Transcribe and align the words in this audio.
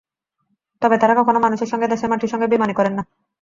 তবে 0.81 0.95
তাঁরা 0.97 1.15
কখনো 1.19 1.39
মানুষের 1.39 1.69
সঙ্গে, 1.71 1.87
দেশের 1.87 2.09
মাটির 2.11 2.31
সঙ্গে 2.33 2.49
বেইমানি 2.49 2.73
করেন 2.75 2.93
না। 2.97 3.03